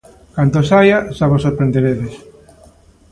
[0.35, 2.13] Cando saia xa vos sorprenderedes.